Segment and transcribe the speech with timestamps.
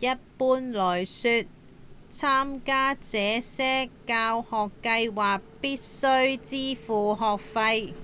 [0.00, 1.44] 一般來說
[2.10, 4.48] 參加這些教學
[4.82, 7.94] 計畫必須支付學費